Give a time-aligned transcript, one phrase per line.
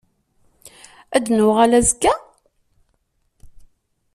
[1.15, 2.13] Ad n-uɣalen azekka?